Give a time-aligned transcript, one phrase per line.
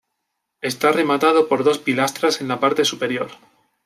[0.61, 3.29] Está rematado por dos pilastras en la parte superior.